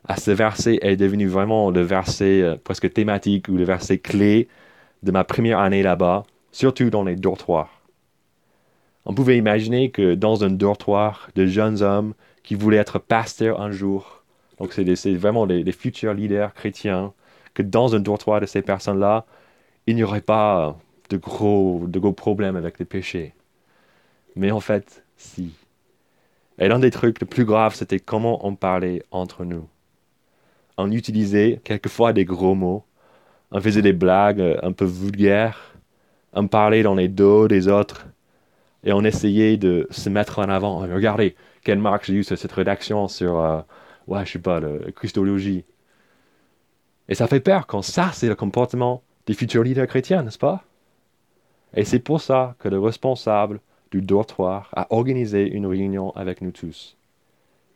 [0.09, 4.49] à ce verset est devenu vraiment le verset euh, presque thématique ou le verset clé
[5.03, 7.81] de ma première année là-bas, surtout dans les dortoirs.
[9.05, 13.71] On pouvait imaginer que dans un dortoir de jeunes hommes qui voulaient être pasteurs un
[13.71, 14.16] jour,
[14.59, 17.12] donc, c'est vraiment les, futurs leaders chrétiens,
[17.55, 19.27] que dans un dortoir de ces personnes-là,
[19.87, 20.77] il n'y aurait pas
[21.11, 23.35] de gros, de gros problèmes avec les péchés.
[24.35, 25.55] Mais en fait, si.
[26.59, 29.69] Et l'un des trucs les plus graves, c'était comment on parlait entre nous.
[30.79, 32.85] On utilisait quelquefois des gros mots,
[33.51, 35.75] on faisait des blagues un peu vulgaires,
[36.33, 38.07] on parlait dans les dos des autres,
[38.85, 40.79] et on essayait de se mettre en avant.
[40.79, 41.35] Regardez,
[41.65, 43.61] quelle marque j'ai eu sur cette rédaction sur, euh,
[44.07, 45.65] ouais, je sais pas, la Christologie.
[47.09, 50.62] Et ça fait peur quand ça, c'est le comportement des futurs leaders chrétiens, n'est-ce pas?
[51.75, 53.61] Et c'est pour ça que le responsable
[53.91, 56.97] du dortoir a organisé une réunion avec nous tous.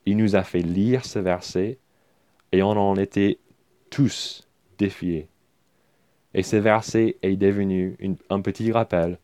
[0.07, 1.79] Il nous a fait lire ce verset
[2.53, 3.39] et on en était
[3.91, 5.29] tous défiés.
[6.35, 7.97] Et ce verset est devenu
[8.29, 9.19] un petit rappel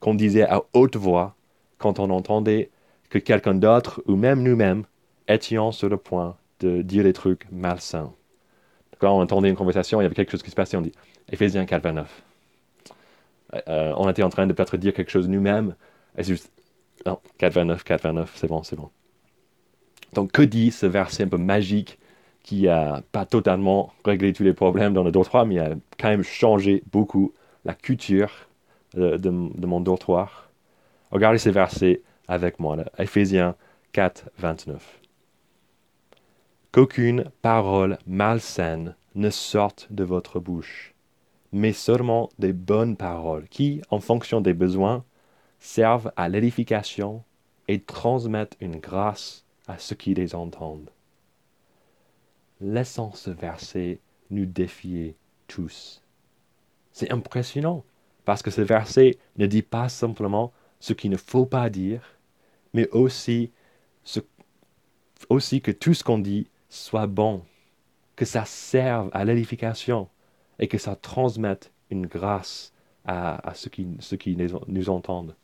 [0.00, 1.34] qu'on disait à haute voix
[1.78, 2.70] quand on entendait
[3.08, 4.84] que quelqu'un d'autre ou même nous-mêmes
[5.28, 8.12] étions sur le point de dire des trucs malsains.
[8.98, 10.92] Quand on entendait une conversation, il y avait quelque chose qui se passait, on dit
[11.30, 12.22] Éphésiens 4, 29.
[13.68, 15.74] Euh, on était en train de peut-être dire quelque chose nous-mêmes,
[16.16, 16.50] et c'est juste
[17.06, 18.90] non, 4, 29, 4, 29, c'est bon, c'est bon.
[20.12, 21.98] Donc, que dit ce verset un peu magique
[22.44, 26.22] qui n'a pas totalement réglé tous les problèmes dans le dortoir, mais a quand même
[26.22, 27.32] changé beaucoup
[27.64, 28.30] la culture
[28.94, 30.50] de, de, mon dortoir
[31.10, 32.84] Regardez ce verset avec moi, là.
[32.98, 33.56] Ephésiens
[33.92, 35.00] 4, 29
[36.74, 40.92] qu'aucune parole malsaine ne sorte de votre bouche,
[41.52, 45.04] mais seulement des bonnes paroles qui, en fonction des besoins,
[45.60, 47.22] servent à l'édification
[47.68, 50.90] et transmettent une grâce à ceux qui les entendent.
[52.64, 54.00] Laissons ce verset
[54.30, 55.16] nous défier
[55.48, 56.02] tous.
[56.92, 57.84] C'est impressionnant,
[58.24, 60.50] parce que ce verset ne dit pas simplement
[60.80, 62.00] ce qu'il ne faut pas dire,
[62.72, 63.50] mais aussi,
[65.28, 67.42] aussi que tout ce qu'on dit soit bon,
[68.16, 70.08] que ça serve à l'édification
[70.58, 72.72] et que ça transmette une grâce
[73.04, 73.68] à, ceux
[74.16, 74.36] qui
[74.68, 75.36] nous entendent.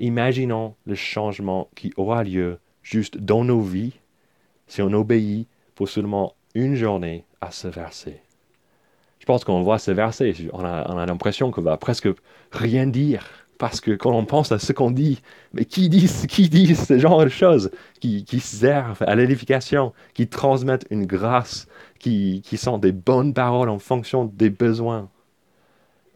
[0.00, 4.00] Imaginons le changement qui aura lieu juste dans nos vies
[4.66, 5.46] si on obéit
[5.78, 8.20] pour seulement une journée à ce verset.
[9.20, 12.08] Je pense qu'on voit ce verset, on a, on a l'impression qu'on va presque
[12.50, 13.24] rien dire
[13.58, 16.98] parce que quand on pense à ce qu'on dit, mais qui dit, qui dit ce
[16.98, 21.68] genre de choses qui, qui servent à l'édification, qui transmettent une grâce,
[22.00, 25.08] qui, qui sont des bonnes paroles en fonction des besoins.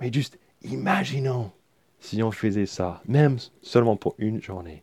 [0.00, 1.52] Mais juste imaginons
[2.00, 4.82] si on faisait ça, même seulement pour une journée.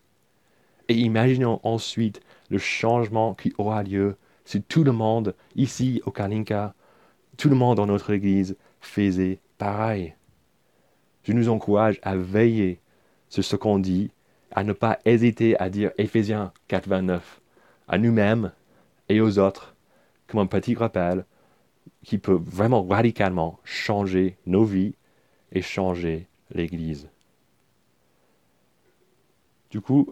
[0.88, 4.16] Et imaginons ensuite le changement qui aura lieu
[4.50, 6.74] si tout le monde, ici au Kalinka,
[7.38, 10.16] tout le monde dans notre Église faisait pareil.
[11.22, 12.82] Je nous encourage à veiller
[13.28, 14.10] sur ce qu'on dit,
[14.50, 17.42] à ne pas hésiter à dire Éphésiens 4, 29
[17.88, 18.52] à nous-mêmes
[19.08, 19.76] et aux autres
[20.26, 21.26] comme un petit rappel
[22.04, 24.96] qui peut vraiment radicalement changer nos vies
[25.52, 27.08] et changer l'Église.
[29.70, 30.12] Du coup,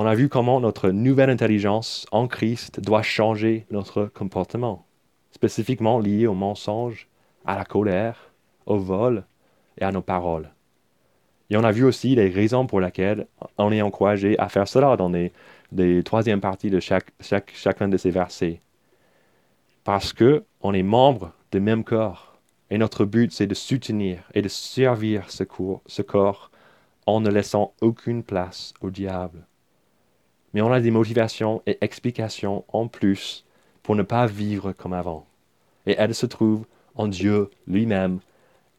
[0.00, 4.86] on a vu comment notre nouvelle intelligence en Christ doit changer notre comportement,
[5.30, 7.06] spécifiquement lié au mensonge,
[7.44, 8.32] à la colère,
[8.64, 9.26] au vol
[9.76, 10.48] et à nos paroles.
[11.50, 13.26] Et on a vu aussi les raisons pour lesquelles
[13.58, 18.62] on est encouragé à faire cela dans les, troisièmes parties de chacun de ces versets.
[19.84, 22.38] Parce que on est membre du même corps.
[22.70, 26.50] Et notre but, c'est de soutenir et de servir ce corps
[27.04, 29.44] en ne laissant aucune place au diable.
[30.52, 33.44] Mais on a des motivations et explications en plus
[33.82, 35.26] pour ne pas vivre comme avant.
[35.86, 38.20] Et elles se trouvent en Dieu lui-même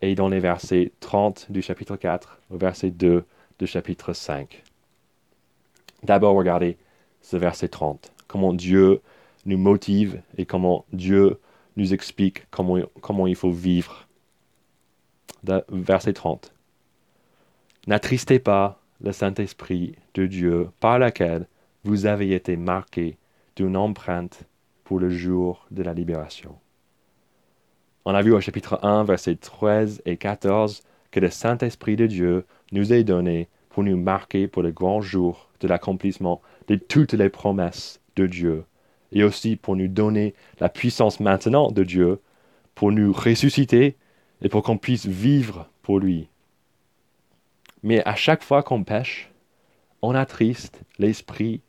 [0.02, 3.24] et dans les versets 30 du chapitre 4 au verset 2
[3.60, 4.64] du chapitre 5.
[6.04, 6.78] D'abord, regardez
[7.22, 9.02] ce verset 30, comment Dieu
[9.46, 11.40] nous motive et comment Dieu
[11.78, 14.08] nous explique comment, comment il faut vivre.
[15.70, 16.54] Verset 30.
[17.88, 21.48] N'attristez pas le Saint-Esprit de Dieu par laquelle
[21.84, 23.18] vous avez été marqués
[23.56, 24.44] d'une empreinte
[24.84, 26.58] pour le jour de la libération.
[28.06, 32.46] On a vu au chapitre 1, versets 13 et 14 que le Saint-Esprit de Dieu
[32.72, 37.30] nous est donné pour nous marquer pour le grand jour de l'accomplissement de toutes les
[37.30, 38.66] promesses de Dieu,
[39.12, 42.20] et aussi pour nous donner la puissance maintenant de Dieu,
[42.76, 43.98] pour nous ressusciter
[44.42, 46.28] et pour qu'on puisse vivre pour lui.
[47.84, 49.32] Mais à chaque fois qu'on pêche,
[50.02, 51.62] on attriste l'Esprit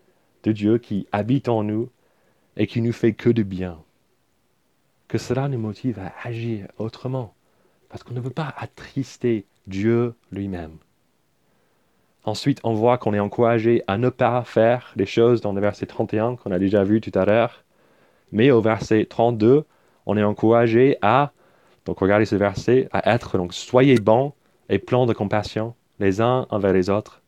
[0.43, 1.91] de Dieu qui habite en nous
[2.57, 3.79] et qui nous fait que de bien
[5.13, 7.35] que cela nous motive à agir autrement,
[7.91, 10.79] parce qu'on ne veut pas attrister Dieu lui-même.
[12.25, 15.85] Ensuite, on voit qu'on est encouragé à ne pas faire les choses dans le verset
[15.85, 17.63] 31 qu'on a déjà vu tout à l'heure,
[18.31, 19.67] mais au verset 32,
[20.07, 21.33] on est encouragé à,
[21.85, 24.33] donc regardez ce verset, à être, donc soyez bons
[24.71, 27.21] et pleins de compassion les uns envers les autres.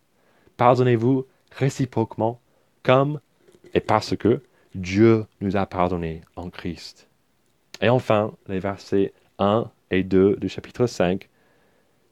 [0.56, 2.40] Pardonnez-vous réciproquement
[2.84, 3.18] comme
[3.74, 4.40] et parce que
[4.76, 7.08] Dieu nous a pardonné en Christ.
[7.80, 11.28] Et enfin, les versets 1 et 2 du chapitre 5.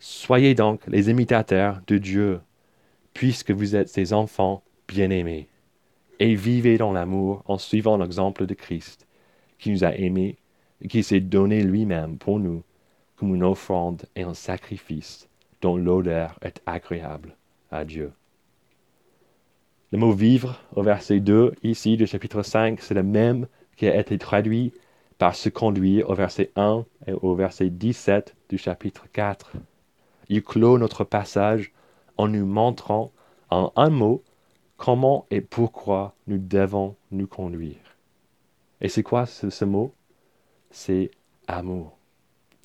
[0.00, 2.40] Soyez donc les imitateurs de Dieu,
[3.14, 5.46] puisque vous êtes ses enfants bien-aimés,
[6.18, 9.06] et vivez dans l'amour en suivant l'exemple de Christ,
[9.58, 10.36] qui nous a aimés
[10.80, 12.64] et qui s'est donné lui-même pour nous
[13.16, 15.28] comme une offrande et un sacrifice
[15.60, 17.36] dont l'odeur est agréable
[17.70, 18.12] à Dieu.
[19.92, 24.00] Le mot vivre au verset 2 ici du chapitre 5, c'est le même qui a
[24.00, 24.72] été traduit
[25.18, 29.52] par se conduire au verset 1 et au verset 17 du chapitre 4.
[30.30, 31.72] Il clôt notre passage
[32.16, 33.12] en nous montrant
[33.50, 34.22] en un mot
[34.78, 37.98] comment et pourquoi nous devons nous conduire.
[38.80, 39.92] Et c'est quoi ce, ce mot?
[40.70, 41.10] C'est
[41.48, 41.98] amour.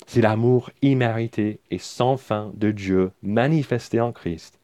[0.06, 4.58] C'est l'amour immérité et sans fin de Dieu manifesté en Christ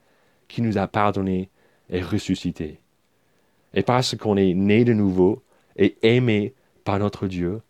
[0.48, 1.50] qui nous a pardonné
[1.90, 2.80] et ressuscité.
[3.74, 5.42] Et parce qu'on est né de nouveau
[5.76, 6.54] et aimé
[6.84, 7.60] par notre Dieu,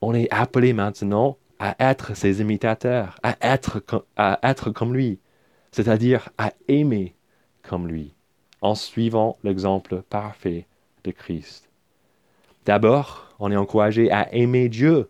[0.00, 3.82] on est appelé maintenant à être ses imitateurs, à être,
[4.16, 5.18] à être comme lui,
[5.72, 7.14] c'est-à-dire à aimer
[7.62, 8.14] comme lui,
[8.60, 10.66] en suivant l'exemple parfait
[11.04, 11.68] de Christ.
[12.64, 15.08] D'abord, on est encouragé à aimer Dieu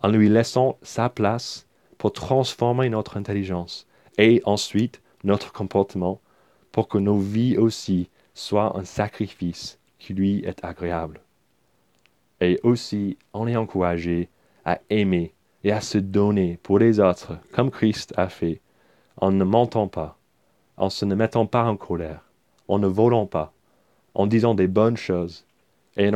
[0.00, 1.66] en lui laissant sa place
[1.96, 3.86] pour transformer notre intelligence
[4.18, 6.20] et ensuite notre comportement
[6.78, 11.18] pour que nos vies aussi soient un sacrifice qui lui est agréable.
[12.40, 14.28] Et aussi, on est encouragé
[14.64, 18.60] à aimer et à se donner pour les autres comme Christ a fait,
[19.16, 20.16] en ne mentant pas,
[20.76, 22.22] en se ne mettant pas en colère,
[22.68, 23.52] en ne volant pas,
[24.14, 25.44] en disant des bonnes choses,
[25.96, 26.12] et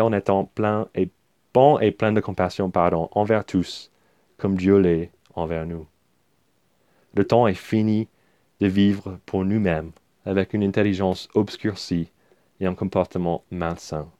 [0.00, 1.10] en, étant plein et
[1.52, 3.90] bon et plein de compassion, pardon, envers tous,
[4.38, 5.86] comme Dieu l'est envers nous.
[7.12, 8.08] Le temps est fini
[8.60, 9.92] de vivre pour nous-mêmes,
[10.26, 12.10] avec une intelligence obscurcie
[12.60, 14.10] et un comportement malsain.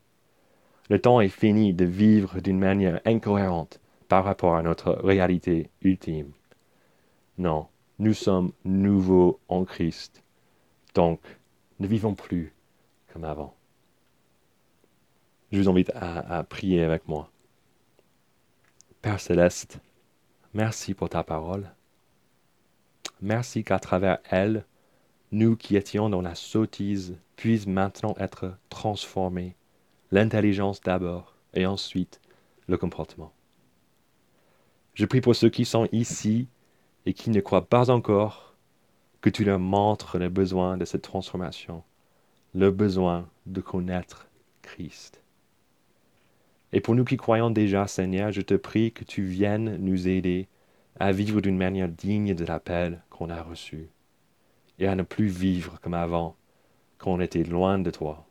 [0.89, 6.31] Le temps est fini de vivre d'une manière incohérente par rapport à notre réalité ultime.
[7.39, 7.67] Non,
[7.99, 10.23] nous sommes nouveaux en Christ.
[10.95, 11.21] Donc,
[11.81, 12.55] ne vivons plus
[13.13, 13.55] comme avant.
[15.51, 17.31] Je vous invite à, à prier avec moi.
[19.03, 19.81] Père céleste,
[20.55, 21.71] merci pour ta parole.
[23.21, 24.65] Merci qu'à travers elle,
[25.33, 29.57] nous qui étions dans la sottise puissent maintenant être transformés,
[30.11, 32.21] l'intelligence d'abord et ensuite
[32.69, 33.33] le comportement.
[34.95, 36.49] Je prie pour ceux qui sont ici
[37.05, 38.55] et qui ne croient pas encore
[39.21, 41.83] que tu leur montres le besoin de cette transformation,
[42.55, 44.29] le besoin de connaître
[44.63, 45.21] Christ.
[46.73, 50.49] Et pour nous qui croyons déjà, Seigneur, je te prie que tu viennes nous aider
[50.99, 53.89] à vivre d'une manière digne de l'appel qu'on a reçu
[54.79, 56.37] et à ne plus vivre comme avant,
[56.99, 58.27] quand était loin de toi.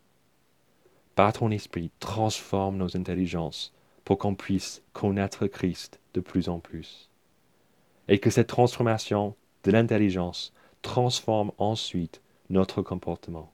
[1.16, 3.74] Par ton esprit, transforme nos intelligences
[4.04, 7.10] pour qu'on puisse connaître Christ de plus en plus.
[8.08, 13.52] Et que cette transformation de l'intelligence transforme ensuite notre comportement.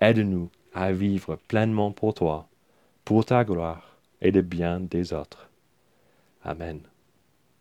[0.00, 2.48] Aide-nous à vivre pleinement pour toi,
[3.04, 5.48] pour ta gloire et le bien des autres.
[6.44, 6.80] Amen.